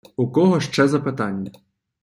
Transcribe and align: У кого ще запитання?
У 0.17 0.27
кого 0.31 0.59
ще 0.59 0.87
запитання? 0.87 1.51